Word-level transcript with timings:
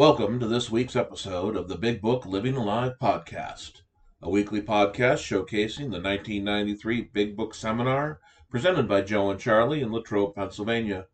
Welcome 0.00 0.40
to 0.40 0.46
this 0.46 0.70
week's 0.70 0.96
episode 0.96 1.56
of 1.56 1.68
the 1.68 1.76
Big 1.76 2.00
Book 2.00 2.24
Living 2.24 2.56
Alive 2.56 2.94
podcast, 3.02 3.82
a 4.22 4.30
weekly 4.30 4.62
podcast 4.62 5.18
showcasing 5.18 5.90
the 5.90 6.00
1993 6.00 7.10
Big 7.12 7.36
Book 7.36 7.54
Seminar 7.54 8.18
presented 8.48 8.88
by 8.88 9.02
Joe 9.02 9.30
and 9.30 9.38
Charlie 9.38 9.82
in 9.82 9.92
Latrobe, 9.92 10.34
Pennsylvania. 10.34 11.04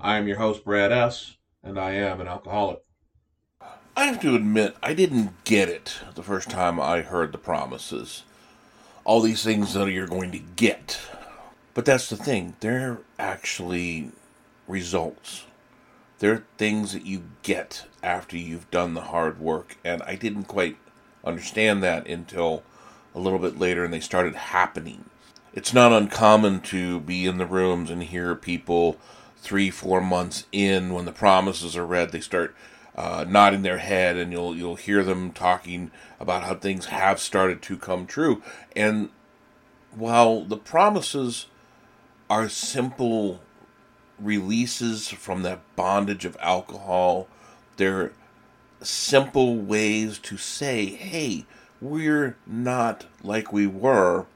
I 0.00 0.18
am 0.18 0.28
your 0.28 0.36
host, 0.36 0.64
Brad 0.64 0.92
S., 0.92 1.36
and 1.64 1.80
I 1.80 1.94
am 1.94 2.20
an 2.20 2.28
alcoholic. 2.28 2.78
I 3.96 4.04
have 4.04 4.20
to 4.20 4.36
admit, 4.36 4.76
I 4.84 4.94
didn't 4.94 5.42
get 5.42 5.68
it 5.68 5.98
the 6.14 6.22
first 6.22 6.48
time 6.48 6.78
I 6.78 7.00
heard 7.00 7.32
the 7.32 7.38
promises. 7.38 8.22
All 9.02 9.20
these 9.20 9.42
things 9.42 9.74
that 9.74 9.90
you're 9.90 10.06
going 10.06 10.30
to 10.30 10.38
get. 10.38 11.00
But 11.74 11.84
that's 11.84 12.08
the 12.08 12.16
thing, 12.16 12.54
they're 12.60 12.98
actually 13.18 14.12
results. 14.68 15.42
They're 16.18 16.44
things 16.56 16.92
that 16.92 17.06
you 17.06 17.24
get 17.42 17.86
after 18.02 18.36
you've 18.36 18.70
done 18.70 18.94
the 18.94 19.02
hard 19.02 19.40
work. 19.40 19.76
And 19.84 20.02
I 20.02 20.14
didn't 20.16 20.44
quite 20.44 20.76
understand 21.24 21.82
that 21.82 22.06
until 22.06 22.62
a 23.14 23.20
little 23.20 23.38
bit 23.38 23.58
later 23.58 23.84
and 23.84 23.92
they 23.92 24.00
started 24.00 24.34
happening. 24.34 25.04
It's 25.52 25.74
not 25.74 25.92
uncommon 25.92 26.60
to 26.62 27.00
be 27.00 27.26
in 27.26 27.38
the 27.38 27.46
rooms 27.46 27.90
and 27.90 28.02
hear 28.02 28.34
people 28.34 28.96
three, 29.38 29.70
four 29.70 30.00
months 30.00 30.44
in 30.52 30.92
when 30.92 31.04
the 31.04 31.12
promises 31.12 31.76
are 31.76 31.86
read, 31.86 32.10
they 32.10 32.20
start 32.20 32.54
uh, 32.94 33.24
nodding 33.28 33.62
their 33.62 33.78
head, 33.78 34.16
and 34.16 34.32
you'll 34.32 34.56
you'll 34.56 34.74
hear 34.74 35.04
them 35.04 35.30
talking 35.30 35.90
about 36.18 36.42
how 36.42 36.54
things 36.54 36.86
have 36.86 37.20
started 37.20 37.62
to 37.62 37.76
come 37.76 38.06
true. 38.06 38.42
And 38.74 39.10
while 39.92 40.44
the 40.44 40.56
promises 40.56 41.46
are 42.28 42.48
simple 42.48 43.40
releases 44.20 45.08
from 45.08 45.42
that 45.42 45.60
bondage 45.76 46.24
of 46.24 46.36
alcohol, 46.40 47.28
they're 47.76 48.12
simple 48.80 49.56
ways 49.56 50.18
to 50.18 50.36
say, 50.36 50.86
"Hey, 50.86 51.44
we're 51.80 52.36
not 52.46 53.06
like 53.22 53.52
we 53.52 53.66
were," 53.66 54.26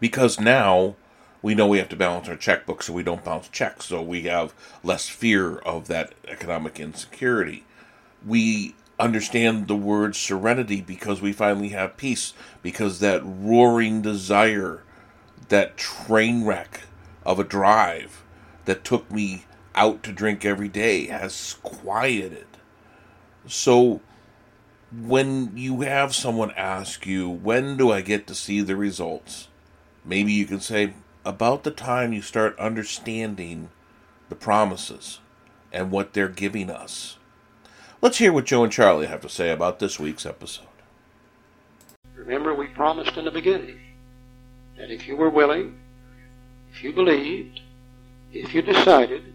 because 0.00 0.40
now 0.40 0.96
we 1.42 1.54
know 1.54 1.66
we 1.66 1.78
have 1.78 1.88
to 1.90 1.96
balance 1.96 2.28
our 2.28 2.36
checkbook 2.36 2.82
so 2.82 2.92
we 2.92 3.02
don't 3.02 3.24
bounce 3.24 3.48
checks, 3.48 3.86
so 3.86 4.02
we 4.02 4.22
have 4.22 4.52
less 4.82 5.08
fear 5.08 5.58
of 5.58 5.86
that 5.88 6.12
economic 6.26 6.80
insecurity. 6.80 7.64
We 8.26 8.74
understand 8.98 9.68
the 9.68 9.76
word 9.76 10.16
serenity 10.16 10.80
because 10.80 11.20
we 11.20 11.32
finally 11.32 11.68
have 11.68 11.96
peace, 11.96 12.32
because 12.62 12.98
that 13.00 13.20
roaring 13.24 14.02
desire, 14.02 14.82
that 15.48 15.76
train 15.76 16.44
wreck 16.44 16.82
of 17.24 17.38
a 17.38 17.44
drive 17.44 18.22
that 18.66 18.84
took 18.84 19.10
me 19.10 19.44
out 19.74 20.02
to 20.02 20.12
drink 20.12 20.44
every 20.44 20.68
day 20.68 21.06
has 21.06 21.56
quieted. 21.62 22.46
So 23.46 24.00
when 24.92 25.56
you 25.56 25.80
have 25.82 26.14
someone 26.14 26.52
ask 26.52 27.06
you, 27.06 27.28
when 27.28 27.76
do 27.76 27.90
I 27.90 28.00
get 28.00 28.26
to 28.26 28.34
see 28.34 28.60
the 28.60 28.76
results? 28.76 29.48
Maybe 30.04 30.32
you 30.32 30.46
can 30.46 30.60
say, 30.60 30.94
about 31.24 31.64
the 31.64 31.70
time 31.70 32.12
you 32.12 32.22
start 32.22 32.58
understanding 32.58 33.70
the 34.28 34.36
promises 34.36 35.18
and 35.72 35.90
what 35.90 36.12
they're 36.12 36.28
giving 36.28 36.70
us. 36.70 37.18
Let's 38.00 38.18
hear 38.18 38.32
what 38.32 38.44
Joe 38.44 38.62
and 38.62 38.72
Charlie 38.72 39.06
have 39.06 39.22
to 39.22 39.28
say 39.28 39.50
about 39.50 39.78
this 39.78 39.98
week's 39.98 40.24
episode. 40.24 40.66
Remember, 42.14 42.54
we 42.54 42.68
promised 42.68 43.16
in 43.16 43.24
the 43.24 43.30
beginning 43.30 43.80
that 44.78 44.90
if 44.90 45.08
you 45.08 45.16
were 45.16 45.30
willing, 45.30 45.78
if 46.72 46.84
you 46.84 46.92
believed, 46.92 47.60
if 48.40 48.54
you 48.54 48.62
decided, 48.62 49.32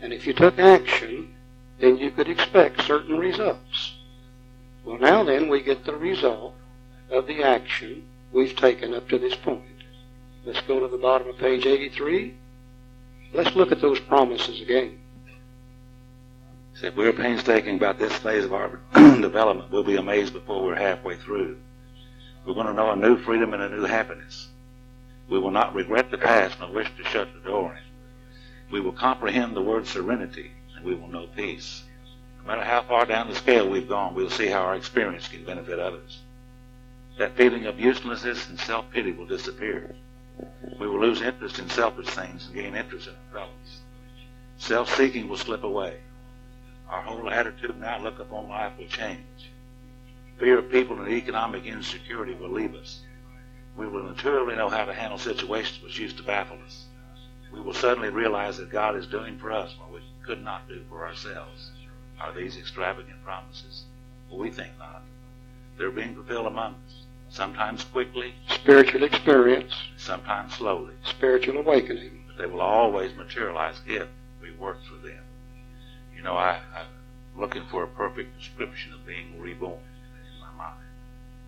and 0.00 0.12
if 0.12 0.26
you 0.26 0.32
took 0.32 0.58
action, 0.58 1.34
then 1.78 1.98
you 1.98 2.10
could 2.10 2.28
expect 2.28 2.82
certain 2.82 3.18
results. 3.18 3.94
Well, 4.84 4.98
now 4.98 5.22
then, 5.22 5.48
we 5.48 5.62
get 5.62 5.84
the 5.84 5.94
result 5.94 6.54
of 7.10 7.26
the 7.26 7.42
action 7.42 8.04
we've 8.32 8.56
taken 8.56 8.94
up 8.94 9.08
to 9.08 9.18
this 9.18 9.36
point. 9.36 9.62
Let's 10.44 10.60
go 10.62 10.80
to 10.80 10.88
the 10.88 10.98
bottom 10.98 11.28
of 11.28 11.38
page 11.38 11.66
83. 11.66 12.34
Let's 13.32 13.54
look 13.54 13.70
at 13.70 13.80
those 13.80 14.00
promises 14.00 14.60
again. 14.60 14.98
See, 16.74 16.86
if 16.86 16.96
we're 16.96 17.12
painstaking 17.12 17.76
about 17.76 17.98
this 17.98 18.12
phase 18.14 18.44
of 18.44 18.52
our 18.52 18.80
development, 18.94 19.70
we'll 19.70 19.84
be 19.84 19.96
amazed 19.96 20.32
before 20.32 20.64
we're 20.64 20.74
halfway 20.74 21.16
through. 21.16 21.58
We're 22.44 22.54
going 22.54 22.66
to 22.66 22.72
know 22.72 22.90
a 22.90 22.96
new 22.96 23.18
freedom 23.18 23.54
and 23.54 23.62
a 23.62 23.68
new 23.68 23.84
happiness. 23.84 24.48
We 25.28 25.38
will 25.38 25.50
not 25.50 25.74
regret 25.74 26.10
the 26.10 26.18
past 26.18 26.58
nor 26.58 26.72
wish 26.72 26.90
to 26.96 27.04
shut 27.04 27.28
the 27.34 27.48
door 27.48 27.72
in 27.72 27.76
it. 27.76 27.82
We 28.72 28.80
will 28.80 28.92
comprehend 28.92 29.54
the 29.54 29.60
word 29.60 29.86
serenity 29.86 30.50
and 30.74 30.84
we 30.84 30.94
will 30.94 31.08
know 31.08 31.26
peace. 31.36 31.82
No 32.40 32.48
matter 32.48 32.64
how 32.64 32.80
far 32.82 33.04
down 33.04 33.28
the 33.28 33.34
scale 33.34 33.68
we've 33.68 33.88
gone, 33.88 34.14
we'll 34.14 34.30
see 34.30 34.46
how 34.46 34.62
our 34.62 34.74
experience 34.74 35.28
can 35.28 35.44
benefit 35.44 35.78
others. 35.78 36.20
That 37.18 37.36
feeling 37.36 37.66
of 37.66 37.78
uselessness 37.78 38.48
and 38.48 38.58
self-pity 38.58 39.12
will 39.12 39.26
disappear. 39.26 39.94
We 40.80 40.88
will 40.88 41.00
lose 41.00 41.20
interest 41.20 41.58
in 41.58 41.68
selfish 41.68 42.06
things 42.06 42.46
and 42.46 42.54
gain 42.54 42.74
interest 42.74 43.08
in 43.08 43.12
our 43.12 43.40
fellows. 43.40 43.80
Self-seeking 44.56 45.28
will 45.28 45.36
slip 45.36 45.64
away. 45.64 45.98
Our 46.88 47.02
whole 47.02 47.28
attitude 47.28 47.74
and 47.74 47.84
outlook 47.84 48.20
upon 48.20 48.48
life 48.48 48.72
will 48.78 48.86
change. 48.86 49.50
Fear 50.38 50.58
of 50.58 50.70
people 50.70 50.98
and 50.98 51.12
economic 51.12 51.66
insecurity 51.66 52.32
will 52.32 52.50
leave 52.50 52.74
us. 52.74 53.00
We 53.76 53.86
will 53.86 54.08
intuitively 54.08 54.56
know 54.56 54.70
how 54.70 54.86
to 54.86 54.94
handle 54.94 55.18
situations 55.18 55.82
which 55.82 55.98
used 55.98 56.16
to 56.16 56.22
baffle 56.22 56.58
us. 56.64 56.86
We 57.52 57.60
will 57.60 57.74
suddenly 57.74 58.08
realize 58.08 58.56
that 58.56 58.70
God 58.70 58.96
is 58.96 59.06
doing 59.06 59.38
for 59.38 59.52
us 59.52 59.74
what 59.78 59.92
we 59.92 60.00
could 60.24 60.42
not 60.42 60.68
do 60.68 60.82
for 60.88 61.06
ourselves. 61.06 61.70
Are 62.20 62.32
these 62.32 62.56
extravagant 62.56 63.22
promises? 63.24 63.84
Well, 64.30 64.40
we 64.40 64.50
think 64.50 64.72
not. 64.78 65.02
They're 65.76 65.90
being 65.90 66.14
fulfilled 66.14 66.46
among 66.46 66.74
us 66.74 67.02
sometimes 67.32 67.84
quickly, 67.84 68.34
spiritual 68.48 69.02
experience, 69.04 69.74
sometimes 69.96 70.54
slowly, 70.54 70.94
spiritual 71.04 71.56
awakening. 71.56 72.24
But 72.26 72.36
they 72.36 72.46
will 72.46 72.60
always 72.60 73.14
materialize 73.16 73.80
if 73.86 74.06
we 74.40 74.52
work 74.52 74.78
for 74.84 75.06
them. 75.06 75.22
You 76.14 76.22
know, 76.22 76.36
I, 76.36 76.60
I'm 76.76 77.40
looking 77.40 77.64
for 77.70 77.82
a 77.82 77.88
perfect 77.88 78.38
description 78.38 78.92
of 78.92 79.06
being 79.06 79.40
reborn 79.40 79.80
in 80.34 80.40
my 80.40 80.52
mind. 80.56 80.84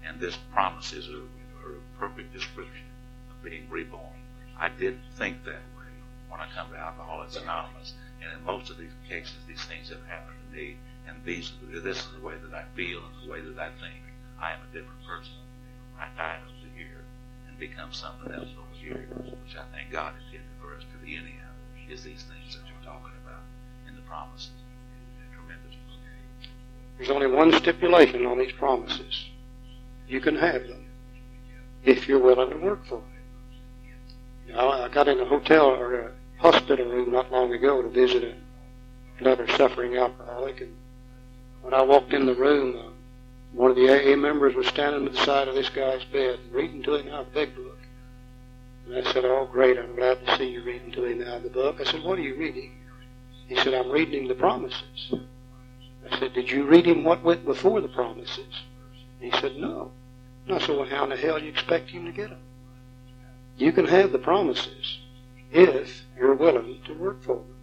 And 0.07 0.21
this 0.21 0.39
promise 0.53 0.93
is 0.93 1.09
a, 1.09 1.19
a 1.19 1.99
perfect 1.99 2.33
description 2.33 2.87
of 3.31 3.45
being 3.49 3.69
reborn. 3.71 4.15
I 4.59 4.69
did 4.71 4.99
think 5.17 5.45
that 5.45 5.61
when 6.35 6.43
I 6.43 6.51
come 6.51 6.67
to 6.75 6.77
Alcoholics 6.77 7.37
Anonymous. 7.37 7.95
And 8.19 8.33
in 8.35 8.45
most 8.45 8.69
of 8.69 8.77
these 8.77 8.91
cases, 9.09 9.39
these 9.47 9.63
things 9.67 9.89
have 9.91 10.03
happened 10.11 10.35
to 10.51 10.57
me. 10.57 10.75
And 11.07 11.17
these, 11.25 11.53
this 11.71 11.99
is 11.99 12.09
the 12.19 12.27
way 12.27 12.35
that 12.43 12.53
I 12.53 12.65
feel 12.75 12.99
and 12.99 13.15
the 13.23 13.31
way 13.31 13.41
that 13.41 13.55
I 13.55 13.71
think. 13.79 14.03
I 14.43 14.51
am 14.51 14.59
a 14.67 14.75
different 14.75 14.99
person. 15.07 15.39
I 15.95 16.09
die 16.19 16.39
over 16.43 16.75
here 16.75 17.07
and 17.47 17.57
become 17.57 17.93
something 17.93 18.33
else 18.33 18.51
over 18.59 18.75
here, 18.75 19.07
which 19.15 19.55
I 19.55 19.63
think 19.71 19.93
God 19.93 20.15
intended 20.27 20.51
for 20.59 20.75
us 20.75 20.83
to 20.83 21.07
be 21.07 21.15
anyhow, 21.15 21.55
is 21.89 22.03
these 22.03 22.27
things 22.27 22.59
that 22.59 22.67
you're 22.67 22.83
talking 22.83 23.15
about 23.23 23.47
in 23.87 23.95
the 23.95 24.03
promises. 24.03 24.51
Tremendous. 25.39 25.77
There's 26.99 27.11
only 27.11 27.29
one 27.29 27.53
stipulation 27.53 28.27
on 28.27 28.39
these 28.39 28.53
promises. 28.53 29.27
You 30.09 30.21
can 30.21 30.35
have 30.35 30.67
them 30.67 30.85
if 31.85 32.09
you're 32.09 32.19
willing 32.19 32.51
to 32.51 32.57
work 32.57 32.85
for 32.87 32.99
it. 32.99 34.57
I 34.57 34.89
got 34.89 35.07
in 35.07 35.21
a 35.21 35.25
hotel 35.25 35.67
or 35.67 35.95
a 35.95 36.13
hospital 36.45 36.85
room 36.85 37.11
not 37.11 37.33
long 37.33 37.55
ago 37.55 37.81
to 37.81 37.89
visit 37.89 38.35
another 39.19 39.49
suffering 39.57 39.97
alcoholic, 39.97 40.61
and 40.61 40.77
when 41.63 41.73
I 41.73 41.81
walked 41.81 42.13
in 42.13 42.27
the 42.27 42.35
room, 42.35 42.77
uh, 42.77 42.91
one 43.53 43.71
of 43.71 43.77
the 43.79 43.89
AA 43.89 44.15
members 44.15 44.55
was 44.55 44.67
standing 44.67 45.07
at 45.07 45.13
the 45.13 45.25
side 45.25 45.49
of 45.49 45.55
this 45.55 45.71
guy's 45.71 46.05
bed, 46.05 46.39
reading 46.53 46.83
to 46.83 46.97
him 46.97 47.09
out 47.09 47.21
of 47.21 47.33
the 47.33 47.41
big 47.47 47.57
book. 47.57 47.79
And 48.87 48.97
I 48.99 49.13
said, 49.13 49.25
Oh, 49.25 49.49
great, 49.51 49.79
I'm 49.79 49.97
glad 49.97 50.27
to 50.27 50.37
see 50.37 50.51
you 50.51 50.63
reading 50.63 50.93
to 50.93 51.05
him 51.07 51.23
out 51.23 51.39
of 51.39 51.45
the 51.45 51.49
book. 51.49 51.81
I 51.81 51.85
said, 51.85 52.03
What 52.03 52.19
are 52.19 52.23
you 52.23 52.37
reading? 52.37 52.73
He 53.49 53.57
said, 53.57 53.73
I'm 53.73 53.91
reading 53.91 54.25
him 54.25 54.29
the 54.29 54.35
promises. 54.35 55.15
I 56.11 56.19
said, 56.19 56.35
Did 56.35 56.51
you 56.51 56.65
read 56.65 56.85
him 56.85 57.05
what 57.05 57.25
went 57.25 57.47
before 57.47 57.81
the 57.81 57.89
promises? 57.89 58.53
He 59.19 59.31
said, 59.31 59.57
No. 59.57 59.93
And 60.47 60.57
I 60.57 60.61
said, 60.61 60.77
Well, 60.77 60.85
how 60.85 61.05
in 61.05 61.11
the 61.11 61.17
hell 61.17 61.39
do 61.39 61.47
you 61.47 61.51
expect 61.53 61.89
him 61.89 62.05
to 62.05 62.13
get 62.13 62.29
them? 62.29 62.41
You 63.57 63.73
can 63.73 63.87
have 63.87 64.13
the 64.13 64.19
promises 64.19 64.99
if 65.51 66.04
you're 66.19 66.35
willing 66.35 66.81
to 66.87 66.95
work 66.95 67.23
for 67.23 67.37
them. 67.37 67.55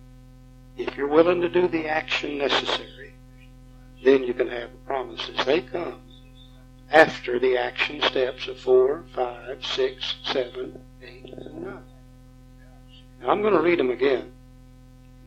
If 0.78 0.98
you're 0.98 1.08
willing 1.08 1.42
to 1.42 1.50
do 1.50 1.68
the 1.68 1.88
action 1.88 2.38
necessary 2.38 3.02
then 4.04 4.24
you 4.24 4.34
can 4.34 4.48
have 4.48 4.72
the 4.72 4.78
promises. 4.86 5.38
They 5.46 5.62
come 5.62 6.00
after 6.92 7.40
the 7.40 7.58
action 7.58 8.02
steps 8.02 8.48
of 8.48 8.60
four, 8.60 9.06
five, 9.14 9.64
six, 9.66 10.16
seven, 10.24 10.80
eight, 11.02 11.34
and 11.34 11.64
nine. 11.64 11.84
Now 13.22 13.30
I'm 13.30 13.42
going 13.42 13.54
to 13.54 13.62
read 13.62 13.80
them 13.80 13.92
again. 13.92 14.32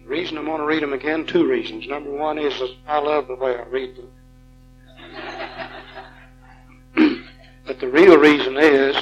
The 0.02 0.08
reason 0.08 0.36
I'm 0.36 0.46
going 0.46 0.60
to 0.60 0.66
read 0.66 0.82
them 0.82 0.92
again, 0.92 1.24
two 1.24 1.46
reasons. 1.48 1.86
Number 1.86 2.10
one 2.10 2.38
is 2.38 2.60
I 2.86 2.98
love 2.98 3.28
the 3.28 3.36
way 3.36 3.56
I 3.56 3.62
read 3.62 3.96
them. 3.96 4.10
but 7.66 7.80
the 7.80 7.88
real 7.88 8.18
reason 8.18 8.56
is 8.56 8.96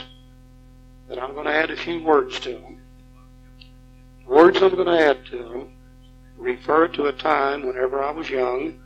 that 1.09 1.21
I'm 1.21 1.35
going 1.35 1.47
to 1.47 1.55
add 1.55 1.71
a 1.71 1.77
few 1.77 2.03
words 2.03 2.39
to 2.41 2.53
them. 2.53 2.79
Words 4.33 4.63
I'm 4.63 4.75
going 4.75 4.87
to 4.87 4.99
add 4.99 5.27
to 5.27 5.37
them 5.37 5.73
refer 6.39 6.89
to 6.89 7.05
a 7.05 7.13
time 7.13 7.67
whenever 7.67 8.03
I 8.03 8.13
was 8.13 8.31
young 8.31 8.81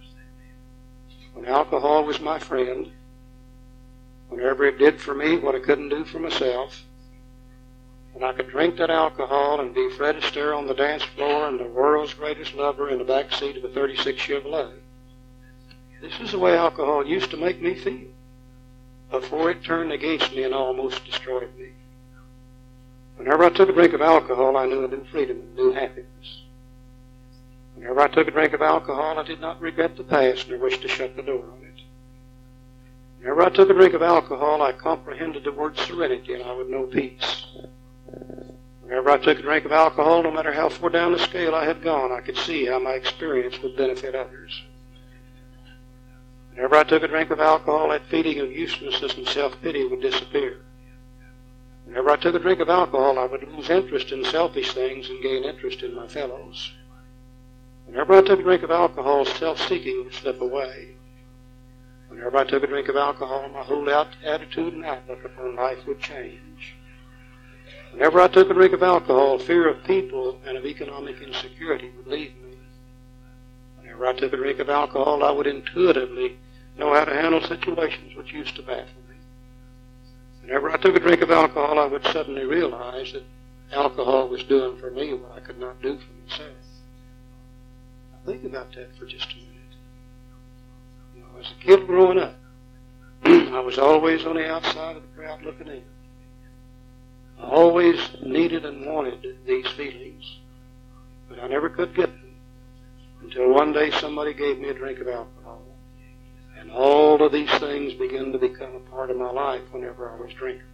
when 1.35 1.47
alcohol 1.47 2.03
was 2.03 2.19
my 2.19 2.41
friend, 2.41 2.91
whenever 4.29 4.65
it 4.65 4.77
did 4.77 5.01
for 5.01 5.15
me 5.15 5.37
what 5.39 5.55
I 5.55 5.61
couldn't 5.61 5.91
do 5.91 6.05
for 6.05 6.19
myself, 6.19 6.85
and 8.17 8.25
I 8.25 8.33
could 8.33 8.51
drink 8.51 8.77
that 8.79 8.91
alcohol 8.91 9.61
and 9.61 9.73
be 9.73 9.89
Fred 9.91 10.17
Astaire 10.17 10.53
on 10.53 10.67
the 10.67 10.75
dance 10.75 11.05
floor 11.05 11.47
and 11.47 11.61
the 11.61 11.69
world's 11.69 12.15
greatest 12.15 12.55
lover 12.55 12.89
in 12.89 12.99
the 12.99 13.05
back 13.05 13.33
seat 13.33 13.57
of 13.57 13.63
a 13.63 13.69
36 13.69 14.21
Chevrolet. 14.21 14.73
This 16.01 16.19
is 16.19 16.33
the 16.33 16.41
way 16.41 16.57
alcohol 16.57 17.07
used 17.07 17.31
to 17.31 17.37
make 17.37 17.63
me 17.63 17.77
feel 17.77 18.09
before 19.13 19.53
it 19.53 19.63
turned 19.63 19.93
against 19.93 20.35
me 20.35 20.43
and 20.43 20.53
almost 20.53 21.05
destroyed 21.05 21.57
me. 21.57 21.69
Whenever 23.17 23.45
I 23.45 23.51
took 23.51 23.69
a 23.69 23.73
drink 23.73 23.93
of 23.93 24.03
alcohol, 24.03 24.57
I 24.57 24.67
knew 24.67 24.85
a 24.85 24.89
new 24.89 25.05
freedom 25.11 25.39
and 25.39 25.57
new 25.57 25.73
happiness. 25.73 26.43
Whenever 27.75 28.01
I 28.01 28.09
took 28.09 28.29
a 28.29 28.31
drink 28.31 28.53
of 28.53 28.63
alcohol, 28.63 29.19
I 29.19 29.23
did 29.23 29.41
not 29.41 29.61
regret 29.61 29.97
the 29.97 30.05
past 30.05 30.49
nor 30.49 30.59
wish 30.59 30.79
to 30.79 30.89
shut 30.89 31.17
the 31.17 31.23
door 31.23 31.45
on 31.45 31.65
it. 31.65 31.83
Whenever 33.19 33.43
I 33.43 33.51
took 33.51 33.71
a 33.71 33.75
drink 33.75 33.95
of 33.95 34.03
alcohol, 34.03 34.63
I 34.63 34.73
comprehended 34.73 35.45
the 35.45 35.53
word 35.53 35.77
serenity 35.79 36.35
and 36.35 36.43
I 36.43 36.53
would 36.53 36.69
know 36.69 36.85
peace. 36.85 37.47
Whenever 38.83 39.11
I 39.11 39.19
took 39.19 39.39
a 39.39 39.43
drink 39.43 39.65
of 39.65 39.73
alcohol, 39.73 40.23
no 40.23 40.31
matter 40.31 40.53
how 40.53 40.69
far 40.69 40.91
down 40.91 41.13
the 41.13 41.19
scale 41.19 41.55
I 41.55 41.65
had 41.65 41.83
gone, 41.83 42.13
I 42.13 42.21
could 42.21 42.37
see 42.37 42.67
how 42.67 42.79
my 42.79 42.93
experience 42.93 43.61
would 43.63 43.77
benefit 43.77 44.15
others. 44.15 44.63
Whenever 46.55 46.77
I 46.77 46.85
took 46.85 47.03
a 47.03 47.09
drink 47.09 47.31
of 47.31 47.41
alcohol, 47.41 47.89
that 47.89 48.07
feeling 48.07 48.39
of 48.41 48.53
uselessness 48.53 49.15
and 49.17 49.29
self-pity 49.29 49.87
would 49.87 50.01
disappear. 50.01 50.61
Whenever 51.87 52.11
I 52.11 52.17
took 52.17 52.35
a 52.35 52.41
drink 52.41 52.61
of 52.61 52.69
alcohol, 52.69 53.19
I 53.19 53.27
would 53.27 53.47
lose 53.49 53.71
interest 53.71 54.11
in 54.11 54.25
selfish 54.25 54.73
things 54.73 55.09
and 55.09 55.23
gain 55.23 55.45
interest 55.45 55.83
in 55.83 55.95
my 55.95 56.09
fellows. 56.09 56.73
Whenever 57.87 58.15
I 58.15 58.23
took 58.23 58.41
a 58.41 58.43
drink 58.43 58.65
of 58.65 58.73
alcohol, 58.73 59.25
self-seeking 59.25 60.05
would 60.05 60.13
slip 60.13 60.41
away. 60.41 60.97
Whenever 62.09 62.39
I 62.39 62.45
took 62.45 62.65
a 62.65 62.67
drink 62.67 62.89
of 62.89 62.97
alcohol, 62.97 63.49
my 63.49 63.63
whole 63.63 63.89
attitude 63.89 64.75
and 64.75 64.85
outlook 64.85 65.25
upon 65.25 65.55
life 65.55 65.87
would 65.87 66.01
change. 66.01 66.75
Whenever 67.93 68.21
I 68.21 68.29
took 68.29 68.51
a 68.51 68.55
drink 68.55 68.73
of 68.73 68.83
alcohol, 68.83 69.39
fear 69.39 69.69
of 69.69 69.85
people 69.85 70.41
and 70.45 70.57
of 70.57 70.67
economic 70.67 71.23
insecurity 71.23 71.93
would 71.97 72.09
leave 72.09 72.35
me. 72.43 72.57
Whenever 73.81 74.07
I 74.07 74.13
took 74.13 74.33
a 74.33 74.37
drink 74.37 74.59
of 74.59 74.69
alcohol, 74.69 75.23
I 75.23 75.31
would 75.31 75.47
intuitively 75.47 76.37
know 76.77 76.93
how 76.93 77.05
to 77.05 77.15
handle 77.15 77.41
situations 77.41 78.17
which 78.17 78.33
used 78.33 78.57
to 78.57 78.63
baffle 78.63 79.03
me. 79.06 79.06
Whenever 80.47 80.71
I 80.71 80.77
took 80.77 80.95
a 80.95 81.01
drink 81.01 81.23
of 81.23 81.33
alcohol, 81.33 81.81
I 81.81 81.87
would 81.87 82.05
suddenly 82.07 82.45
realize 82.45 83.13
that 83.13 83.25
alcohol 83.73 84.29
was 84.29 84.45
doing 84.45 84.79
for 84.79 84.93
me 84.93 85.13
what 85.13 85.33
I 85.33 85.41
could 85.41 85.59
not 85.59 85.83
do 85.83 85.99
for 85.99 86.13
myself. 86.23 86.57
Think 88.25 88.45
about 88.45 88.73
that 88.77 88.97
for 88.97 89.07
just 89.07 89.33
a 89.33 89.37
minute. 89.37 89.51
You 91.17 91.23
know, 91.23 91.41
as 91.41 91.51
a 91.51 91.65
kid 91.65 91.89
growing 91.89 92.21
up, 92.21 92.37
I 93.25 93.59
was 93.59 93.77
always 93.77 94.25
on 94.25 94.37
the 94.37 94.49
outside 94.49 94.95
of 94.95 95.03
the 95.03 95.21
crowd 95.21 95.43
looking 95.43 95.67
in. 95.67 95.83
I 97.41 97.49
always 97.51 97.99
needed 98.25 98.65
and 98.65 98.87
wanted 98.87 99.39
these 99.47 99.67
feelings, 99.73 100.37
but 101.29 101.41
I 101.43 101.49
never 101.49 101.69
could 101.69 101.93
get 101.93 102.07
them 102.07 102.37
until 103.21 103.53
one 103.53 103.73
day 103.73 103.91
somebody 103.91 104.33
gave 104.33 104.61
me 104.61 104.69
a 104.69 104.75
drink 104.75 105.01
of 105.01 105.09
alcohol. 105.09 105.63
And 106.67 106.75
all 106.75 107.23
of 107.23 107.31
these 107.31 107.51
things 107.59 107.95
began 107.95 108.33
to 108.33 108.39
become 108.39 108.75
a 108.75 108.91
part 108.91 109.11
of 109.11 109.17
my 109.17 109.31
life 109.31 109.63
whenever 109.71 110.11
I 110.11 110.21
was 110.21 110.33
drinking. 110.33 110.67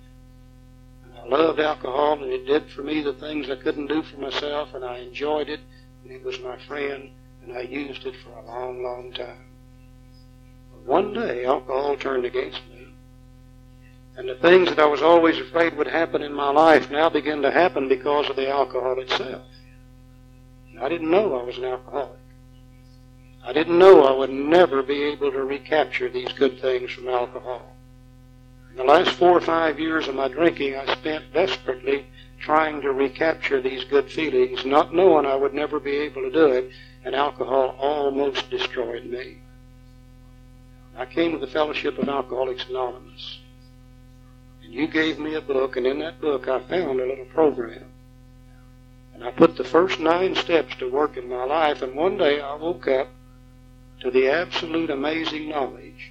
And 1.04 1.12
I 1.18 1.36
loved 1.36 1.60
alcohol, 1.60 2.14
and 2.14 2.32
it 2.32 2.46
did 2.46 2.70
for 2.70 2.82
me 2.82 3.02
the 3.02 3.12
things 3.12 3.50
I 3.50 3.56
couldn't 3.56 3.88
do 3.88 4.02
for 4.02 4.16
myself, 4.16 4.72
and 4.72 4.86
I 4.86 5.00
enjoyed 5.00 5.50
it, 5.50 5.60
and 6.02 6.10
it 6.10 6.24
was 6.24 6.40
my 6.40 6.56
friend, 6.66 7.10
and 7.44 7.58
I 7.58 7.60
used 7.60 8.06
it 8.06 8.14
for 8.24 8.30
a 8.30 8.46
long, 8.46 8.82
long 8.82 9.12
time. 9.12 9.44
But 10.72 10.90
one 10.90 11.12
day, 11.12 11.44
alcohol 11.44 11.98
turned 11.98 12.24
against 12.24 12.62
me, 12.70 12.86
and 14.16 14.26
the 14.26 14.36
things 14.36 14.70
that 14.70 14.80
I 14.80 14.86
was 14.86 15.02
always 15.02 15.38
afraid 15.38 15.76
would 15.76 15.88
happen 15.88 16.22
in 16.22 16.32
my 16.32 16.50
life 16.50 16.90
now 16.90 17.10
began 17.10 17.42
to 17.42 17.50
happen 17.50 17.86
because 17.86 18.30
of 18.30 18.36
the 18.36 18.48
alcohol 18.48 18.98
itself. 18.98 19.44
And 20.70 20.80
I 20.80 20.88
didn't 20.88 21.10
know 21.10 21.38
I 21.38 21.42
was 21.42 21.58
an 21.58 21.64
alcoholic. 21.64 22.18
I 23.44 23.52
didn't 23.52 23.78
know 23.78 24.04
I 24.04 24.16
would 24.16 24.30
never 24.30 24.82
be 24.82 25.02
able 25.02 25.32
to 25.32 25.42
recapture 25.42 26.08
these 26.08 26.32
good 26.32 26.60
things 26.60 26.92
from 26.92 27.08
alcohol. 27.08 27.74
In 28.70 28.76
the 28.76 28.84
last 28.84 29.10
four 29.10 29.36
or 29.36 29.40
five 29.40 29.80
years 29.80 30.06
of 30.06 30.14
my 30.14 30.28
drinking, 30.28 30.76
I 30.76 30.94
spent 30.94 31.32
desperately 31.32 32.06
trying 32.38 32.80
to 32.82 32.92
recapture 32.92 33.60
these 33.60 33.84
good 33.84 34.10
feelings, 34.10 34.64
not 34.64 34.94
knowing 34.94 35.26
I 35.26 35.34
would 35.34 35.54
never 35.54 35.80
be 35.80 35.96
able 35.96 36.22
to 36.22 36.30
do 36.30 36.46
it, 36.46 36.70
and 37.04 37.14
alcohol 37.14 37.76
almost 37.78 38.48
destroyed 38.48 39.04
me. 39.04 39.38
I 40.96 41.06
came 41.06 41.32
to 41.32 41.38
the 41.38 41.46
Fellowship 41.46 41.98
of 41.98 42.08
Alcoholics 42.08 42.68
Anonymous. 42.68 43.38
And 44.62 44.72
you 44.72 44.86
gave 44.86 45.18
me 45.18 45.34
a 45.34 45.40
book, 45.40 45.76
and 45.76 45.86
in 45.86 45.98
that 45.98 46.20
book 46.20 46.48
I 46.48 46.60
found 46.60 47.00
a 47.00 47.06
little 47.06 47.24
program. 47.26 47.86
And 49.14 49.24
I 49.24 49.32
put 49.32 49.56
the 49.56 49.64
first 49.64 49.98
nine 49.98 50.36
steps 50.36 50.76
to 50.76 50.90
work 50.90 51.16
in 51.16 51.28
my 51.28 51.44
life, 51.44 51.82
and 51.82 51.94
one 51.94 52.16
day 52.16 52.40
I 52.40 52.54
woke 52.54 52.86
up 52.86 53.08
to 54.02 54.10
the 54.10 54.28
absolute 54.28 54.90
amazing 54.90 55.48
knowledge 55.48 56.10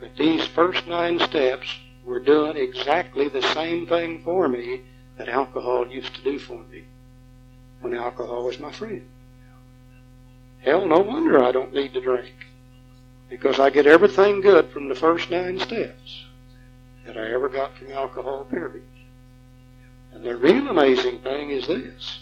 that 0.00 0.16
these 0.16 0.44
first 0.48 0.86
nine 0.88 1.18
steps 1.20 1.78
were 2.04 2.18
doing 2.18 2.56
exactly 2.56 3.28
the 3.28 3.42
same 3.54 3.86
thing 3.86 4.20
for 4.24 4.48
me 4.48 4.82
that 5.16 5.28
alcohol 5.28 5.86
used 5.86 6.12
to 6.16 6.22
do 6.22 6.40
for 6.40 6.58
me 6.72 6.82
when 7.80 7.94
alcohol 7.94 8.44
was 8.44 8.58
my 8.58 8.72
friend. 8.72 9.06
Hell, 10.62 10.86
no 10.86 10.98
wonder 10.98 11.42
I 11.42 11.52
don't 11.52 11.72
need 11.72 11.94
to 11.94 12.00
drink. 12.00 12.34
Because 13.30 13.60
I 13.60 13.70
get 13.70 13.86
everything 13.86 14.40
good 14.40 14.70
from 14.70 14.88
the 14.88 14.94
first 14.96 15.30
nine 15.30 15.60
steps 15.60 16.24
that 17.06 17.16
I 17.16 17.32
ever 17.32 17.48
got 17.48 17.76
from 17.76 17.92
alcohol, 17.92 18.44
period. 18.44 18.82
And 20.12 20.24
the 20.24 20.36
real 20.36 20.68
amazing 20.68 21.20
thing 21.20 21.50
is 21.50 21.68
this. 21.68 22.18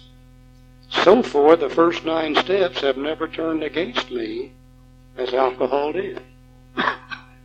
So 0.90 1.22
far, 1.22 1.56
the 1.56 1.70
first 1.70 2.04
nine 2.04 2.34
steps 2.34 2.80
have 2.80 2.96
never 2.96 3.28
turned 3.28 3.62
against 3.62 4.10
me 4.10 4.52
as 5.16 5.32
alcohol 5.32 5.92
did. 5.92 6.22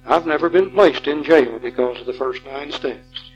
I've 0.06 0.26
never 0.26 0.50
been 0.50 0.72
placed 0.72 1.08
in 1.08 1.24
jail 1.24 1.60
because 1.60 2.00
of 2.00 2.06
the 2.06 2.14
first 2.14 2.46
nine 2.46 2.72
steps. 2.72 3.32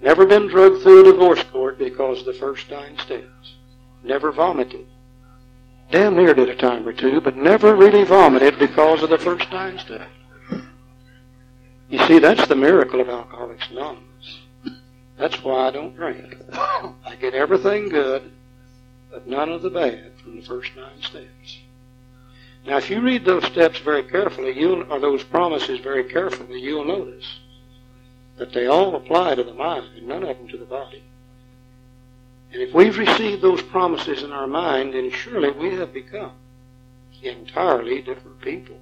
Never 0.00 0.26
been 0.26 0.46
drugged 0.46 0.82
through 0.82 1.00
a 1.00 1.12
divorce 1.12 1.42
court 1.44 1.78
because 1.78 2.20
of 2.20 2.26
the 2.26 2.32
first 2.34 2.70
nine 2.70 2.96
steps. 2.98 3.54
Never 4.04 4.30
vomited 4.30 4.86
damn 5.90 6.16
near 6.16 6.34
did 6.34 6.48
a 6.48 6.54
time 6.54 6.86
or 6.86 6.92
two, 6.92 7.20
but 7.20 7.36
never 7.36 7.74
really 7.74 8.04
vomited 8.04 8.58
because 8.58 9.02
of 9.02 9.10
the 9.10 9.18
first 9.18 9.50
nine 9.50 9.78
steps. 9.78 10.10
You 11.88 11.98
see, 12.06 12.18
that's 12.18 12.46
the 12.46 12.56
miracle 12.56 13.00
of 13.00 13.08
Alcoholics 13.08 13.70
Anonymous. 13.70 14.40
That's 15.16 15.42
why 15.42 15.68
I 15.68 15.70
don't 15.70 15.96
drink. 15.96 16.36
I 16.52 17.16
get 17.18 17.34
everything 17.34 17.88
good, 17.88 18.30
but 19.10 19.26
none 19.26 19.50
of 19.50 19.62
the 19.62 19.70
bad 19.70 20.12
from 20.22 20.36
the 20.36 20.42
first 20.42 20.70
nine 20.76 21.00
steps. 21.00 21.58
Now, 22.66 22.76
if 22.76 22.90
you 22.90 23.00
read 23.00 23.24
those 23.24 23.44
steps 23.44 23.78
very 23.78 24.02
carefully, 24.02 24.58
you'll, 24.58 24.92
or 24.92 25.00
those 25.00 25.24
promises 25.24 25.80
very 25.80 26.04
carefully, 26.04 26.60
you'll 26.60 26.84
notice 26.84 27.38
that 28.36 28.52
they 28.52 28.66
all 28.66 28.94
apply 28.94 29.34
to 29.34 29.44
the 29.44 29.54
mind, 29.54 29.86
and 29.96 30.06
none 30.06 30.22
of 30.22 30.36
them 30.36 30.48
to 30.48 30.58
the 30.58 30.64
body. 30.64 31.02
And 32.52 32.62
if 32.62 32.74
we've 32.74 32.96
received 32.96 33.42
those 33.42 33.62
promises 33.62 34.22
in 34.22 34.32
our 34.32 34.46
mind, 34.46 34.94
then 34.94 35.10
surely 35.10 35.50
we 35.50 35.74
have 35.76 35.92
become 35.92 36.32
entirely 37.22 38.00
different 38.02 38.40
people. 38.40 38.76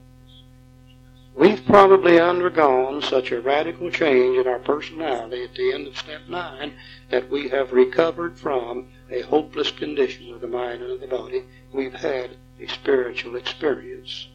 We've 1.36 1.66
probably 1.66 2.18
undergone 2.18 3.02
such 3.02 3.30
a 3.30 3.42
radical 3.42 3.90
change 3.90 4.38
in 4.38 4.46
our 4.46 4.58
personality 4.58 5.44
at 5.44 5.54
the 5.54 5.70
end 5.70 5.86
of 5.86 5.98
step 5.98 6.22
nine 6.30 6.72
that 7.10 7.30
we 7.30 7.50
have 7.50 7.72
recovered 7.72 8.38
from 8.38 8.88
a 9.10 9.20
hopeless 9.20 9.70
condition 9.70 10.32
of 10.32 10.40
the 10.40 10.46
mind 10.46 10.82
and 10.82 10.92
of 10.92 11.00
the 11.00 11.06
body. 11.06 11.44
We've 11.74 11.92
had 11.92 12.30
a 12.58 12.66
spiritual 12.68 13.36
experience, 13.36 14.28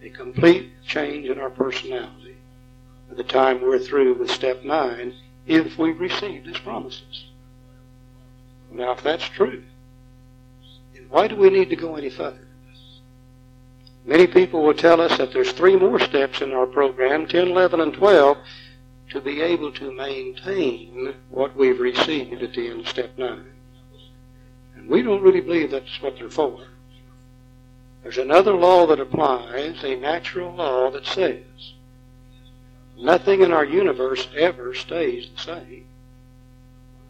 a 0.00 0.08
complete 0.10 0.70
change 0.86 1.26
in 1.28 1.40
our 1.40 1.50
personality 1.50 2.36
by 3.08 3.16
the 3.16 3.24
time 3.24 3.60
we're 3.60 3.80
through 3.80 4.14
with 4.14 4.30
step 4.30 4.62
nine 4.62 5.12
if 5.48 5.76
we've 5.76 5.98
received 5.98 6.46
His 6.46 6.58
promises. 6.58 7.24
Now, 8.70 8.92
if 8.92 9.02
that's 9.02 9.28
true, 9.28 9.64
then 10.94 11.06
why 11.10 11.26
do 11.26 11.34
we 11.34 11.50
need 11.50 11.70
to 11.70 11.76
go 11.76 11.96
any 11.96 12.10
further? 12.10 12.45
Many 14.06 14.28
people 14.28 14.62
will 14.62 14.74
tell 14.74 15.00
us 15.00 15.18
that 15.18 15.32
there's 15.32 15.50
three 15.50 15.74
more 15.74 15.98
steps 15.98 16.40
in 16.40 16.52
our 16.52 16.66
program, 16.66 17.26
10, 17.26 17.48
11, 17.48 17.80
and 17.80 17.92
12, 17.92 18.38
to 19.10 19.20
be 19.20 19.40
able 19.40 19.72
to 19.72 19.92
maintain 19.92 21.12
what 21.28 21.56
we've 21.56 21.80
received 21.80 22.40
at 22.40 22.54
the 22.54 22.68
end 22.68 22.80
of 22.80 22.88
step 22.88 23.18
9. 23.18 23.44
And 24.76 24.88
we 24.88 25.02
don't 25.02 25.22
really 25.22 25.40
believe 25.40 25.72
that's 25.72 26.00
what 26.00 26.16
they're 26.16 26.30
for. 26.30 26.60
There's 28.04 28.18
another 28.18 28.54
law 28.54 28.86
that 28.86 29.00
applies, 29.00 29.82
a 29.82 29.96
natural 29.96 30.54
law 30.54 30.88
that 30.92 31.04
says 31.04 31.42
nothing 32.96 33.42
in 33.42 33.52
our 33.52 33.64
universe 33.64 34.28
ever 34.36 34.72
stays 34.72 35.28
the 35.34 35.42
same. 35.42 35.84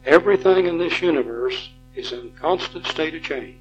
Everything 0.07 0.67
in 0.67 0.79
this 0.79 1.03
universe 1.03 1.69
is 1.95 2.13
in 2.13 2.33
a 2.35 2.41
constant 2.41 2.87
state 2.87 3.15
of 3.15 3.23
change. 3.23 3.59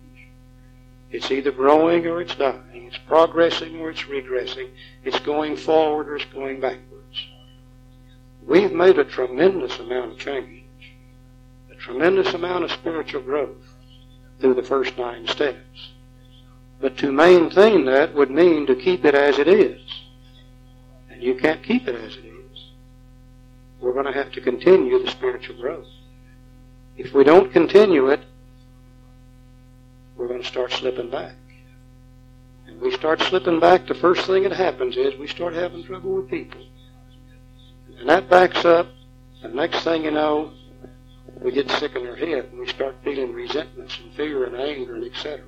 It's 1.15 1.31
either 1.31 1.51
growing 1.51 2.05
or 2.07 2.19
it's 2.19 2.35
dying. 2.35 2.61
It's 2.73 2.97
progressing 2.97 3.79
or 3.79 3.89
it's 3.89 4.01
regressing. 4.01 4.67
It's 5.05 5.19
going 5.19 5.55
forward 5.55 6.09
or 6.09 6.17
it's 6.17 6.25
going 6.25 6.59
backwards. 6.59 7.27
We've 8.45 8.73
made 8.73 8.99
a 8.99 9.05
tremendous 9.05 9.79
amount 9.79 10.11
of 10.11 10.17
change, 10.19 10.65
a 11.71 11.75
tremendous 11.75 12.33
amount 12.33 12.65
of 12.65 12.71
spiritual 12.71 13.21
growth 13.21 13.55
through 14.41 14.55
the 14.55 14.63
first 14.63 14.97
nine 14.97 15.25
steps. 15.27 15.91
But 16.81 16.97
to 16.97 17.13
maintain 17.13 17.85
that 17.85 18.13
would 18.13 18.29
mean 18.29 18.65
to 18.65 18.75
keep 18.75 19.05
it 19.05 19.15
as 19.15 19.39
it 19.39 19.47
is. 19.47 19.79
And 21.09 21.23
you 21.23 21.35
can't 21.35 21.63
keep 21.63 21.87
it 21.87 21.95
as 21.95 22.17
it 22.17 22.25
is. 22.25 22.71
We're 23.79 23.93
going 23.93 24.05
to 24.05 24.11
have 24.11 24.33
to 24.33 24.41
continue 24.41 25.01
the 25.01 25.09
spiritual 25.09 25.55
growth. 25.55 25.87
If 26.97 27.13
we 27.13 27.23
don't 27.23 27.53
continue 27.53 28.09
it, 28.09 28.19
we're 30.17 30.27
going 30.27 30.41
to 30.41 30.47
start 30.47 30.71
slipping 30.71 31.09
back. 31.09 31.35
And 32.67 32.79
we 32.81 32.91
start 32.91 33.21
slipping 33.21 33.59
back, 33.59 33.87
the 33.87 33.95
first 33.95 34.25
thing 34.25 34.43
that 34.43 34.51
happens 34.51 34.97
is 34.97 35.17
we 35.19 35.27
start 35.27 35.53
having 35.53 35.83
trouble 35.83 36.15
with 36.15 36.29
people. 36.29 36.61
And 37.99 38.09
that 38.09 38.29
backs 38.29 38.65
up, 38.65 38.87
and 39.43 39.53
next 39.53 39.83
thing 39.83 40.03
you 40.03 40.11
know, 40.11 40.51
we 41.41 41.51
get 41.51 41.69
sick 41.69 41.95
in 41.95 42.07
our 42.07 42.15
head 42.15 42.49
and 42.51 42.59
we 42.59 42.67
start 42.67 42.95
feeling 43.03 43.33
resentments 43.33 43.99
and 43.99 44.11
fear 44.13 44.45
and 44.45 44.55
anger 44.55 44.95
and 44.95 45.03
etc. 45.03 45.41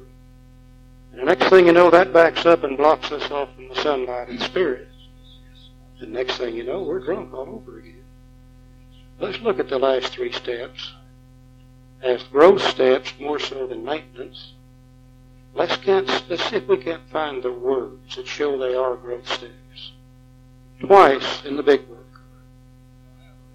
And 1.11 1.21
the 1.21 1.25
next 1.25 1.49
thing 1.49 1.65
you 1.65 1.73
know, 1.73 1.89
that 1.89 2.13
backs 2.13 2.45
up 2.45 2.63
and 2.63 2.77
blocks 2.77 3.11
us 3.11 3.31
off 3.31 3.49
from 3.55 3.69
the 3.69 3.75
sunlight 3.75 4.29
and 4.29 4.41
spirit. 4.41 4.87
The 5.99 6.05
next 6.05 6.37
thing 6.37 6.55
you 6.55 6.63
know, 6.63 6.83
we're 6.83 6.99
drunk 6.99 7.33
all 7.33 7.49
over 7.49 7.79
again. 7.79 8.03
Let's 9.19 9.39
look 9.39 9.59
at 9.59 9.69
the 9.69 9.79
last 9.79 10.13
three 10.13 10.31
steps 10.31 10.93
as 12.03 12.21
growth 12.23 12.61
steps 12.61 13.13
more 13.19 13.39
so 13.39 13.65
than 13.65 13.83
maintenance. 13.83 14.53
Let's, 15.57 15.75
can't, 15.77 16.07
we 16.67 16.77
can't 16.77 17.09
find 17.09 17.41
the 17.41 17.51
words 17.51 18.15
that 18.15 18.27
show 18.27 18.59
they 18.59 18.75
are 18.75 18.95
growth 18.95 19.27
steps. 19.27 19.91
Twice 20.79 21.43
in 21.45 21.57
the 21.57 21.63
big 21.63 21.87
book. 21.89 22.21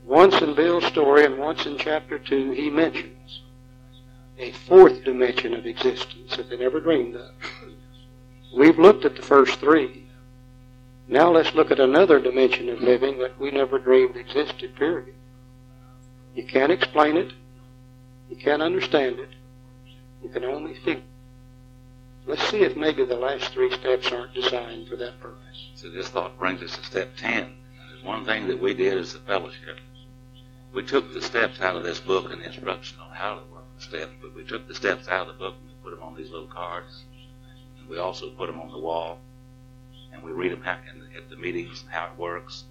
Once 0.05 0.35
in 0.43 0.57
Bill's 0.57 0.85
story 0.87 1.25
and 1.25 1.39
once 1.39 1.65
in 1.65 1.79
chapter 1.79 2.19
2, 2.19 2.51
he 2.51 2.71
mentions 2.71 3.43
a 4.37 4.51
fourth 4.51 5.05
dimension 5.05 5.55
of 5.55 5.65
existence 5.65 6.37
that 6.37 6.51
they 6.51 6.57
never 6.57 6.81
dreamed 6.81 7.15
of. 7.15 7.31
We've 8.53 8.81
looked 8.81 9.05
at 9.05 9.15
the 9.15 9.23
first 9.23 9.61
three. 9.61 10.05
Now 11.07 11.31
let's 11.31 11.55
look 11.55 11.71
at 11.71 11.79
another 11.79 12.19
dimension 12.19 12.69
of 12.69 12.81
living 12.81 13.21
that 13.21 13.39
we 13.39 13.53
never 13.53 13.79
dreamed 13.79 14.17
existed, 14.17 14.75
period. 14.75 15.15
You 16.35 16.43
can't 16.43 16.73
explain 16.73 17.17
it. 17.17 17.33
You 18.29 18.35
can't 18.35 18.61
understand 18.61 19.21
it. 19.21 19.29
You 20.21 20.31
can 20.31 20.45
only 20.45 20.77
it. 20.85 21.05
Let's 22.25 22.49
see 22.51 22.63
if 22.63 22.77
maybe 22.77 23.05
the 23.05 23.17
last 23.17 23.53
three 23.53 23.73
steps 23.73 24.13
aren't 24.13 24.33
designed 24.33 24.87
for 24.87 24.95
that 24.95 25.19
purpose. 25.19 25.71
So 25.75 25.91
this 25.91 26.09
thought 26.09 26.39
brings 26.39 26.63
us 26.63 26.77
to 26.77 26.85
step 26.85 27.17
10. 27.17 27.53
There's 27.89 28.05
one 28.05 28.25
thing 28.25 28.47
that 28.47 28.63
we 28.63 28.75
did 28.75 28.97
as 28.97 29.17
a 29.17 29.19
fellowship. 29.19 29.81
We 30.73 30.85
took 30.85 31.13
the 31.13 31.21
steps 31.21 31.61
out 31.61 31.75
of 31.75 31.83
this 31.83 31.99
book 31.99 32.31
and 32.31 32.41
the 32.41 32.47
instruction 32.47 33.01
on 33.01 33.11
how 33.11 33.35
to 33.35 33.53
work 33.53 33.65
the 33.77 33.83
steps, 33.83 34.13
but 34.23 34.37
we 34.37 34.45
took 34.45 34.69
the 34.69 34.75
steps 34.75 35.09
out 35.09 35.29
of 35.29 35.35
the 35.35 35.39
book 35.39 35.57
and 35.61 35.69
we 35.69 35.75
put 35.83 35.99
them 35.99 36.07
on 36.07 36.15
these 36.15 36.31
little 36.31 36.47
cards. 36.47 37.03
And 37.81 37.89
we 37.89 37.99
also 37.99 38.31
put 38.31 38.47
them 38.47 38.61
on 38.61 38.71
the 38.71 38.79
wall. 38.79 39.19
And 40.13 40.23
we 40.23 40.31
read 40.31 40.53
them 40.53 40.63
at 40.65 41.29
the 41.29 41.37
meetings 41.37 41.83
and 41.83 41.91
how 41.91 42.07
it 42.07 42.19
works. 42.19 42.65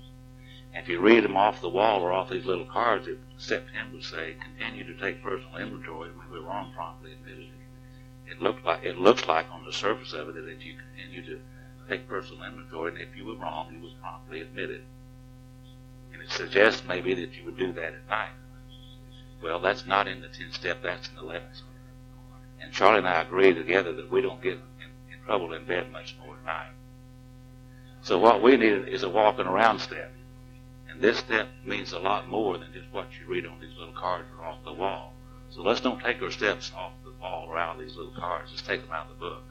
And 0.73 0.81
if 0.81 0.87
you 0.87 1.01
read 1.01 1.25
them 1.25 1.35
off 1.35 1.59
the 1.59 1.67
wall 1.67 2.01
or 2.01 2.13
off 2.13 2.29
these 2.29 2.45
little 2.45 2.65
cards, 2.65 3.09
step 3.37 3.67
10 3.73 3.91
would 3.91 4.03
say, 4.05 4.37
continue 4.41 4.85
to 4.85 4.99
take 5.01 5.21
personal 5.21 5.57
inventory. 5.57 6.09
When 6.11 6.31
we 6.31 6.39
were 6.39 6.45
wrong, 6.45 6.71
promptly 6.73 7.11
admitted 7.11 7.43
it 7.43 7.60
it 8.27 8.41
looked 8.41 8.65
like 8.65 8.83
it 8.83 8.97
looks 8.97 9.25
like 9.25 9.45
on 9.51 9.65
the 9.65 9.73
surface 9.73 10.13
of 10.13 10.29
it 10.29 10.35
that 10.35 10.61
you 10.61 10.75
continue 10.75 11.25
to 11.25 11.41
take 11.89 12.07
personal 12.07 12.43
inventory, 12.43 12.93
and 12.93 13.01
if 13.01 13.15
you 13.15 13.25
were 13.25 13.35
wrong, 13.35 13.73
you 13.73 13.81
would 13.81 13.99
promptly 14.01 14.41
admit 14.41 14.69
it. 14.69 14.83
And 16.13 16.21
it 16.21 16.31
suggests 16.31 16.83
maybe 16.87 17.13
that 17.15 17.33
you 17.33 17.45
would 17.45 17.57
do 17.57 17.73
that 17.73 17.93
at 17.93 18.09
night. 18.09 18.31
Well, 19.41 19.59
that's 19.59 19.85
not 19.85 20.07
in 20.07 20.21
the 20.21 20.27
10 20.27 20.51
step, 20.51 20.83
that's 20.83 21.09
in 21.09 21.15
the 21.15 21.21
11 21.21 21.47
step. 21.53 21.67
And 22.61 22.71
Charlie 22.71 22.99
and 22.99 23.07
I 23.07 23.21
agree 23.21 23.53
together 23.53 23.91
that 23.93 24.11
we 24.11 24.21
don't 24.21 24.41
get 24.41 24.53
in, 24.53 24.61
in 25.11 25.25
trouble 25.25 25.53
in 25.53 25.65
bed 25.65 25.91
much 25.91 26.15
more 26.23 26.35
at 26.35 26.45
night. 26.45 26.71
So 28.03 28.17
what 28.17 28.41
we 28.41 28.55
need 28.57 28.87
is 28.87 29.03
a 29.03 29.09
walking 29.09 29.45
around 29.45 29.79
step. 29.79 30.11
And 30.89 31.01
this 31.01 31.17
step 31.17 31.47
means 31.65 31.91
a 31.93 31.99
lot 31.99 32.29
more 32.29 32.57
than 32.57 32.71
just 32.73 32.91
what 32.91 33.07
you 33.19 33.27
read 33.27 33.45
on 33.45 33.59
these 33.59 33.77
little 33.77 33.93
cards 33.93 34.27
or 34.37 34.45
off 34.45 34.63
the 34.63 34.73
wall. 34.73 35.13
So 35.49 35.61
let's 35.61 35.81
don't 35.81 36.01
take 36.01 36.21
our 36.21 36.31
steps 36.31 36.71
off 36.75 36.93
the 37.21 37.27
wall 37.27 37.45
or 37.49 37.57
out 37.57 37.75
of 37.75 37.81
these 37.81 37.95
little 37.95 38.13
cards. 38.13 38.49
Let's 38.51 38.61
take 38.61 38.81
them 38.81 38.91
out 38.91 39.09
of 39.09 39.19
the 39.19 39.25
book. 39.25 39.43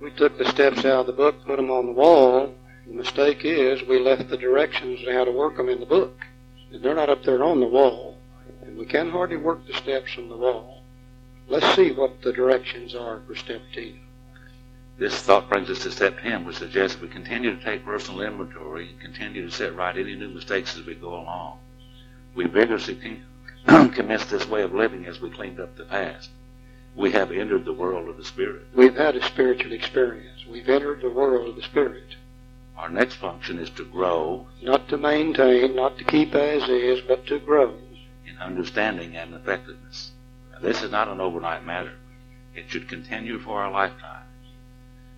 We 0.00 0.10
took 0.10 0.36
the 0.38 0.48
steps 0.50 0.84
out 0.84 1.00
of 1.00 1.06
the 1.06 1.12
book, 1.12 1.44
put 1.46 1.56
them 1.56 1.70
on 1.70 1.86
the 1.86 1.92
wall. 1.92 2.54
The 2.86 2.92
mistake 2.94 3.44
is 3.44 3.82
we 3.82 3.98
left 3.98 4.28
the 4.28 4.36
directions 4.36 5.00
on 5.06 5.14
how 5.14 5.24
to 5.24 5.30
work 5.30 5.56
them 5.56 5.68
in 5.68 5.80
the 5.80 5.86
book. 5.86 6.26
And 6.72 6.82
they're 6.82 6.94
not 6.94 7.08
up 7.08 7.22
there 7.22 7.42
on 7.44 7.60
the 7.60 7.66
wall. 7.66 8.16
And 8.62 8.76
we 8.76 8.86
can 8.86 9.10
hardly 9.10 9.36
work 9.36 9.66
the 9.66 9.74
steps 9.74 10.18
on 10.18 10.28
the 10.28 10.36
wall. 10.36 10.82
Let's 11.48 11.74
see 11.76 11.92
what 11.92 12.22
the 12.22 12.32
directions 12.32 12.94
are 12.94 13.20
for 13.26 13.34
step 13.34 13.60
10. 13.72 14.00
This 14.98 15.20
thought 15.22 15.48
brings 15.48 15.70
us 15.70 15.80
to 15.80 15.90
step 15.90 16.20
10, 16.20 16.44
which 16.44 16.56
suggests 16.56 17.00
we 17.00 17.08
continue 17.08 17.56
to 17.56 17.64
take 17.64 17.84
personal 17.84 18.22
inventory 18.22 18.90
and 18.90 19.00
continue 19.00 19.44
to 19.44 19.50
set 19.50 19.74
right 19.74 19.96
any 19.96 20.14
new 20.14 20.28
mistakes 20.28 20.76
as 20.76 20.86
we 20.86 20.94
go 20.94 21.14
along. 21.14 21.58
We 22.34 22.46
vigorously 22.46 23.20
commence 23.66 24.24
this 24.26 24.48
way 24.48 24.62
of 24.62 24.74
living 24.74 25.06
as 25.06 25.20
we 25.20 25.30
cleaned 25.30 25.60
up 25.60 25.76
the 25.76 25.84
past. 25.84 26.30
We 26.96 27.10
have 27.12 27.32
entered 27.32 27.64
the 27.64 27.72
world 27.72 28.08
of 28.08 28.16
the 28.16 28.24
Spirit. 28.24 28.66
We've 28.74 28.96
had 28.96 29.16
a 29.16 29.26
spiritual 29.26 29.72
experience. 29.72 30.46
We've 30.48 30.68
entered 30.68 31.00
the 31.00 31.10
world 31.10 31.48
of 31.48 31.56
the 31.56 31.62
Spirit. 31.62 32.16
Our 32.76 32.88
next 32.88 33.14
function 33.14 33.58
is 33.58 33.70
to 33.70 33.84
grow. 33.84 34.46
Not 34.62 34.88
to 34.88 34.96
maintain, 34.96 35.74
not 35.74 35.98
to 35.98 36.04
keep 36.04 36.34
as 36.34 36.68
is, 36.68 37.00
but 37.00 37.26
to 37.26 37.38
grow. 37.38 37.74
In 38.26 38.38
understanding 38.38 39.16
and 39.16 39.34
effectiveness. 39.34 40.12
Now, 40.52 40.58
this 40.60 40.82
is 40.82 40.90
not 40.90 41.08
an 41.08 41.20
overnight 41.20 41.64
matter. 41.64 41.94
It 42.54 42.66
should 42.68 42.88
continue 42.88 43.38
for 43.40 43.60
our 43.62 43.70
lifetime. 43.70 44.22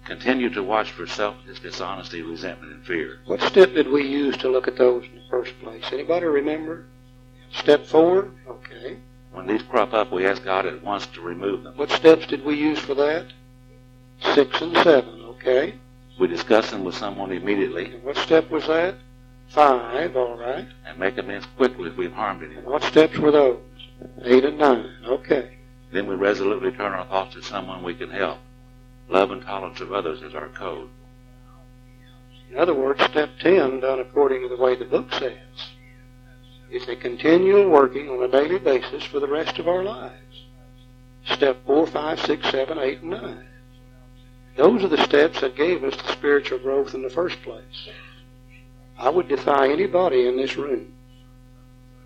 Continue 0.06 0.50
to 0.50 0.62
watch 0.62 0.92
for 0.92 1.06
selfishness, 1.06 1.58
dishonesty, 1.58 2.22
resentment, 2.22 2.72
and 2.72 2.86
fear. 2.86 3.18
What 3.26 3.40
step 3.42 3.74
did 3.74 3.88
we 3.88 4.06
use 4.06 4.36
to 4.38 4.48
look 4.48 4.68
at 4.68 4.76
those 4.76 5.04
in 5.04 5.16
the 5.16 5.28
first 5.28 5.58
place? 5.60 5.84
Anybody 5.92 6.26
remember? 6.26 6.84
Step 7.52 7.86
four? 7.86 8.30
Okay. 8.48 8.98
When 9.36 9.46
these 9.46 9.62
crop 9.62 9.92
up, 9.92 10.10
we 10.10 10.24
ask 10.24 10.42
God 10.44 10.64
at 10.64 10.82
once 10.82 11.06
to 11.08 11.20
remove 11.20 11.62
them. 11.62 11.76
What 11.76 11.90
steps 11.90 12.26
did 12.26 12.42
we 12.42 12.54
use 12.54 12.78
for 12.78 12.94
that? 12.94 13.26
Six 14.34 14.62
and 14.62 14.74
seven, 14.78 15.20
okay. 15.26 15.74
We 16.18 16.26
discuss 16.26 16.70
them 16.70 16.84
with 16.84 16.94
someone 16.94 17.30
immediately. 17.30 17.92
And 17.92 18.02
what 18.02 18.16
step 18.16 18.50
was 18.50 18.66
that? 18.66 18.94
Five, 19.48 20.16
all 20.16 20.38
right. 20.38 20.66
And 20.86 20.98
make 20.98 21.18
amends 21.18 21.46
quickly 21.58 21.90
if 21.90 21.98
we've 21.98 22.14
harmed 22.14 22.44
anyone. 22.44 22.64
What 22.64 22.82
steps 22.84 23.18
were 23.18 23.30
those? 23.30 23.60
Eight 24.24 24.46
and 24.46 24.56
nine, 24.56 24.90
okay. 25.04 25.58
Then 25.92 26.06
we 26.06 26.14
resolutely 26.14 26.70
turn 26.70 26.94
our 26.94 27.04
thoughts 27.04 27.34
to 27.34 27.42
someone 27.42 27.82
we 27.82 27.94
can 27.94 28.08
help. 28.08 28.38
Love 29.10 29.32
and 29.32 29.42
tolerance 29.42 29.82
of 29.82 29.92
others 29.92 30.22
is 30.22 30.34
our 30.34 30.48
code. 30.48 30.88
In 32.50 32.56
other 32.56 32.74
words, 32.74 33.04
step 33.04 33.28
10, 33.38 33.80
done 33.80 34.00
according 34.00 34.40
to 34.40 34.48
the 34.48 34.56
way 34.56 34.76
the 34.76 34.86
book 34.86 35.12
says 35.12 35.36
is 36.76 36.88
a 36.88 36.96
continual 36.96 37.70
working 37.70 38.10
on 38.10 38.22
a 38.22 38.28
daily 38.28 38.58
basis 38.58 39.02
for 39.04 39.18
the 39.18 39.26
rest 39.26 39.58
of 39.58 39.66
our 39.66 39.82
lives. 39.82 40.44
Step 41.24 41.64
4, 41.64 41.86
5, 41.86 42.20
6, 42.20 42.50
7, 42.50 42.78
8, 42.78 43.00
and 43.00 43.10
9. 43.10 43.46
Those 44.56 44.84
are 44.84 44.88
the 44.88 45.04
steps 45.04 45.40
that 45.40 45.56
gave 45.56 45.82
us 45.82 45.96
the 45.96 46.12
spiritual 46.12 46.58
growth 46.58 46.94
in 46.94 47.02
the 47.02 47.10
first 47.10 47.42
place. 47.42 47.88
I 48.98 49.08
would 49.08 49.28
defy 49.28 49.68
anybody 49.68 50.26
in 50.26 50.36
this 50.36 50.56
room 50.56 50.92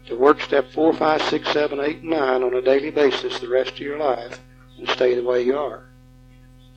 to 0.07 0.17
work 0.17 0.41
step 0.41 0.71
4, 0.71 0.93
5, 0.93 1.23
6, 1.23 1.53
7, 1.53 1.81
8, 1.81 2.01
and 2.03 2.11
9 2.11 2.43
on 2.43 2.55
a 2.55 2.63
daily 2.63 2.91
basis 2.91 3.41
the 3.41 3.49
rest 3.49 3.73
of 3.73 3.81
your 3.81 3.99
life 3.99 4.41
and 4.79 4.89
stay 4.89 5.15
the 5.15 5.23
way 5.23 5.43
you 5.43 5.57
are. 5.57 5.85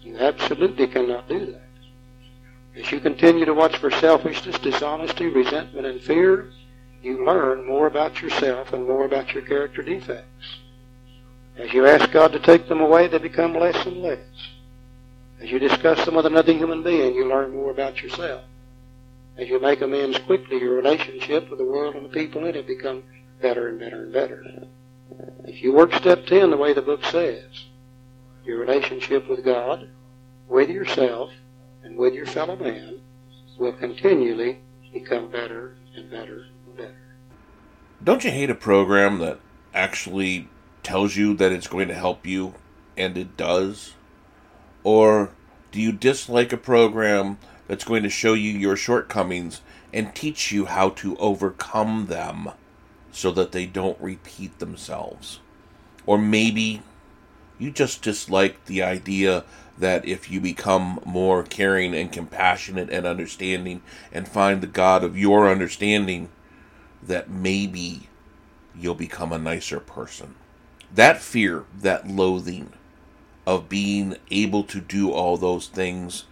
You 0.01 0.17
absolutely 0.17 0.87
cannot 0.87 1.29
do 1.29 1.45
that. 1.45 1.61
As 2.75 2.91
you 2.91 2.99
continue 2.99 3.45
to 3.45 3.53
watch 3.53 3.77
for 3.77 3.91
selfishness, 3.91 4.57
dishonesty, 4.59 5.27
resentment, 5.27 5.85
and 5.85 6.01
fear, 6.01 6.49
you 7.03 7.25
learn 7.25 7.67
more 7.67 7.87
about 7.87 8.21
yourself 8.21 8.71
and 8.71 8.87
more 8.87 9.03
about 9.03 9.33
your 9.33 9.43
character 9.43 9.81
defects. 9.81 10.59
As 11.57 11.73
you 11.73 11.85
ask 11.85 12.09
God 12.11 12.31
to 12.31 12.39
take 12.39 12.69
them 12.69 12.79
away, 12.79 13.07
they 13.07 13.17
become 13.17 13.53
less 13.53 13.85
and 13.85 14.01
less. 14.01 14.19
As 15.41 15.51
you 15.51 15.59
discuss 15.59 16.05
them 16.05 16.15
with 16.15 16.25
another 16.25 16.53
human 16.53 16.81
being, 16.81 17.13
you 17.13 17.27
learn 17.27 17.51
more 17.53 17.71
about 17.71 18.01
yourself. 18.01 18.43
As 19.37 19.49
you 19.49 19.59
make 19.59 19.81
amends 19.81 20.17
quickly, 20.19 20.59
your 20.59 20.75
relationship 20.75 21.49
with 21.49 21.59
the 21.59 21.65
world 21.65 21.95
and 21.95 22.05
the 22.05 22.09
people 22.09 22.45
in 22.45 22.55
it 22.55 22.65
becomes 22.65 23.03
better 23.41 23.67
and 23.67 23.79
better 23.79 24.03
and 24.03 24.13
better. 24.13 24.45
If 25.43 25.61
you 25.61 25.73
work 25.73 25.93
step 25.93 26.25
10 26.25 26.51
the 26.51 26.57
way 26.57 26.73
the 26.73 26.81
book 26.81 27.03
says, 27.05 27.43
your 28.45 28.59
relationship 28.59 29.27
with 29.27 29.43
God, 29.43 29.89
with 30.47 30.69
yourself, 30.69 31.31
and 31.83 31.97
with 31.97 32.13
your 32.13 32.25
fellow 32.25 32.55
man 32.55 33.01
will 33.57 33.73
continually 33.73 34.59
become 34.93 35.29
better 35.29 35.75
and 35.95 36.09
better 36.09 36.45
don't 38.03 38.23
you 38.23 38.31
hate 38.31 38.49
a 38.49 38.55
program 38.55 39.19
that 39.19 39.39
actually 39.73 40.49
tells 40.83 41.15
you 41.15 41.33
that 41.35 41.51
it's 41.51 41.67
going 41.67 41.87
to 41.87 41.93
help 41.93 42.25
you 42.25 42.53
and 42.97 43.17
it 43.17 43.37
does? 43.37 43.93
Or 44.83 45.31
do 45.71 45.79
you 45.81 45.91
dislike 45.91 46.51
a 46.51 46.57
program 46.57 47.37
that's 47.67 47.85
going 47.85 48.03
to 48.03 48.09
show 48.09 48.33
you 48.33 48.51
your 48.51 48.75
shortcomings 48.75 49.61
and 49.93 50.13
teach 50.13 50.51
you 50.51 50.65
how 50.65 50.89
to 50.89 51.15
overcome 51.17 52.07
them 52.07 52.49
so 53.11 53.31
that 53.31 53.53
they 53.53 53.65
don't 53.65 53.99
repeat 54.01 54.59
themselves? 54.59 55.39
Or 56.05 56.17
maybe 56.17 56.83
you 57.57 57.71
just 57.71 58.01
dislike 58.01 58.65
the 58.65 58.83
idea 58.83 59.45
that 59.77 60.05
if 60.05 60.29
you 60.29 60.41
become 60.41 60.99
more 61.05 61.41
caring 61.43 61.95
and 61.95 62.11
compassionate 62.11 62.89
and 62.89 63.05
understanding 63.05 63.81
and 64.11 64.27
find 64.27 64.61
the 64.61 64.67
God 64.67 65.03
of 65.03 65.17
your 65.17 65.49
understanding, 65.49 66.29
that 67.07 67.29
maybe 67.29 68.09
you'll 68.75 68.95
become 68.95 69.31
a 69.31 69.39
nicer 69.39 69.79
person. 69.79 70.35
That 70.93 71.21
fear, 71.21 71.65
that 71.79 72.07
loathing 72.07 72.73
of 73.45 73.69
being 73.69 74.15
able 74.31 74.63
to 74.63 74.79
do 74.79 75.11
all 75.11 75.37
those 75.37 75.67
things 75.67 76.25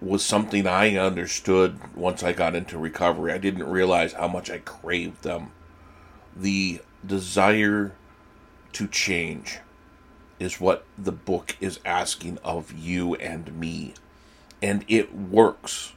was 0.00 0.24
something 0.24 0.66
I 0.66 0.96
understood 0.96 1.94
once 1.94 2.22
I 2.22 2.32
got 2.32 2.54
into 2.54 2.78
recovery. 2.78 3.32
I 3.32 3.38
didn't 3.38 3.68
realize 3.68 4.12
how 4.12 4.28
much 4.28 4.50
I 4.50 4.58
craved 4.58 5.22
them. 5.22 5.52
The 6.34 6.80
desire 7.04 7.92
to 8.72 8.88
change 8.88 9.58
is 10.38 10.60
what 10.60 10.84
the 10.98 11.12
book 11.12 11.56
is 11.60 11.80
asking 11.84 12.38
of 12.44 12.72
you 12.72 13.14
and 13.14 13.58
me. 13.58 13.94
And 14.60 14.84
it 14.88 15.14
works. 15.14 15.94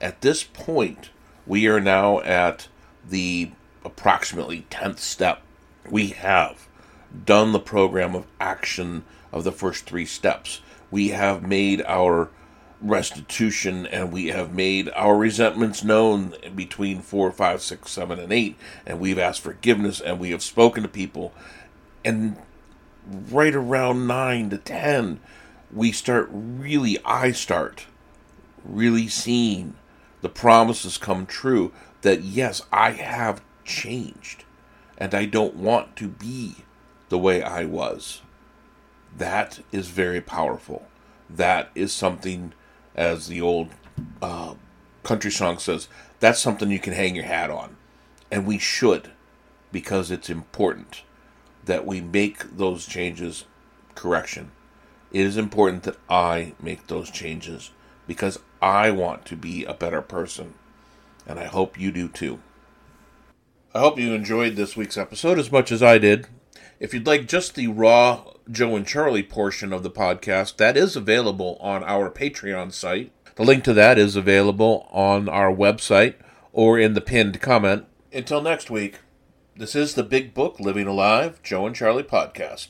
At 0.00 0.22
this 0.22 0.42
point, 0.42 1.10
we 1.46 1.68
are 1.68 1.80
now 1.80 2.20
at 2.20 2.68
the 3.08 3.50
approximately 3.84 4.66
10th 4.70 4.98
step. 4.98 5.42
We 5.88 6.08
have 6.08 6.66
done 7.24 7.52
the 7.52 7.60
program 7.60 8.14
of 8.14 8.26
action 8.40 9.04
of 9.32 9.44
the 9.44 9.52
first 9.52 9.86
three 9.86 10.06
steps. 10.06 10.60
We 10.90 11.08
have 11.10 11.42
made 11.42 11.82
our 11.86 12.30
restitution 12.80 13.86
and 13.86 14.12
we 14.12 14.26
have 14.26 14.54
made 14.54 14.90
our 14.94 15.16
resentments 15.16 15.82
known 15.82 16.34
between 16.54 17.00
four, 17.00 17.30
five, 17.32 17.62
six, 17.62 17.90
seven, 17.90 18.18
and 18.18 18.32
eight, 18.32 18.56
and 18.84 19.00
we've 19.00 19.18
asked 19.18 19.40
forgiveness 19.40 20.00
and 20.00 20.18
we 20.18 20.30
have 20.30 20.42
spoken 20.42 20.82
to 20.82 20.88
people. 20.88 21.32
And 22.04 22.36
right 23.30 23.54
around 23.54 24.06
nine 24.06 24.50
to 24.50 24.58
ten, 24.58 25.20
we 25.72 25.92
start 25.92 26.28
really, 26.32 26.98
I 27.04 27.32
start 27.32 27.86
really 28.64 29.08
seeing 29.08 29.74
the 30.20 30.28
promises 30.28 30.98
come 30.98 31.26
true 31.26 31.72
that 32.06 32.22
yes, 32.22 32.62
I 32.72 32.92
have 32.92 33.42
changed 33.64 34.44
and 34.96 35.12
I 35.12 35.24
don't 35.24 35.56
want 35.56 35.96
to 35.96 36.06
be 36.06 36.54
the 37.08 37.18
way 37.18 37.42
I 37.42 37.64
was. 37.64 38.22
That 39.18 39.58
is 39.72 39.88
very 39.88 40.20
powerful. 40.20 40.86
That 41.28 41.68
is 41.74 41.92
something, 41.92 42.52
as 42.94 43.26
the 43.26 43.40
old 43.40 43.70
uh, 44.22 44.54
country 45.02 45.32
song 45.32 45.58
says, 45.58 45.88
that's 46.20 46.38
something 46.38 46.70
you 46.70 46.78
can 46.78 46.92
hang 46.92 47.16
your 47.16 47.24
hat 47.24 47.50
on. 47.50 47.76
And 48.30 48.46
we 48.46 48.58
should, 48.58 49.10
because 49.72 50.12
it's 50.12 50.30
important 50.30 51.02
that 51.64 51.84
we 51.84 52.00
make 52.00 52.56
those 52.56 52.86
changes. 52.86 53.46
Correction. 53.96 54.52
It 55.10 55.22
is 55.22 55.36
important 55.36 55.82
that 55.82 55.96
I 56.08 56.52
make 56.62 56.86
those 56.86 57.10
changes 57.10 57.72
because 58.06 58.38
I 58.62 58.92
want 58.92 59.24
to 59.24 59.36
be 59.36 59.64
a 59.64 59.74
better 59.74 60.02
person. 60.02 60.54
And 61.26 61.38
I 61.38 61.44
hope 61.44 61.78
you 61.78 61.90
do 61.90 62.08
too. 62.08 62.40
I 63.74 63.80
hope 63.80 63.98
you 63.98 64.14
enjoyed 64.14 64.56
this 64.56 64.76
week's 64.76 64.96
episode 64.96 65.38
as 65.38 65.52
much 65.52 65.70
as 65.70 65.82
I 65.82 65.98
did. 65.98 66.26
If 66.78 66.94
you'd 66.94 67.06
like 67.06 67.26
just 67.26 67.54
the 67.54 67.68
raw 67.68 68.24
Joe 68.50 68.76
and 68.76 68.86
Charlie 68.86 69.22
portion 69.22 69.72
of 69.72 69.82
the 69.82 69.90
podcast, 69.90 70.56
that 70.56 70.76
is 70.76 70.94
available 70.94 71.58
on 71.60 71.82
our 71.84 72.10
Patreon 72.10 72.72
site. 72.72 73.12
The 73.34 73.44
link 73.44 73.64
to 73.64 73.74
that 73.74 73.98
is 73.98 74.16
available 74.16 74.88
on 74.90 75.28
our 75.28 75.54
website 75.54 76.14
or 76.52 76.78
in 76.78 76.94
the 76.94 77.00
pinned 77.00 77.40
comment. 77.40 77.84
Until 78.12 78.40
next 78.40 78.70
week, 78.70 79.00
this 79.56 79.74
is 79.74 79.94
the 79.94 80.02
Big 80.02 80.32
Book 80.32 80.60
Living 80.60 80.86
Alive 80.86 81.42
Joe 81.42 81.66
and 81.66 81.74
Charlie 81.74 82.02
podcast. 82.02 82.68